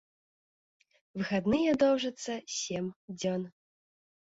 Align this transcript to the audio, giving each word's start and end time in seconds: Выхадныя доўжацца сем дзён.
Выхадныя 1.19 1.71
доўжацца 1.85 2.33
сем 2.59 2.93
дзён. 3.17 3.41